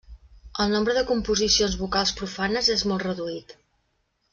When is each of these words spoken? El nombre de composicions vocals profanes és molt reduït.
El 0.63 0.73
nombre 0.75 0.95
de 0.99 1.03
composicions 1.11 1.77
vocals 1.85 2.17
profanes 2.23 2.75
és 2.79 2.87
molt 2.93 3.09
reduït. 3.11 3.59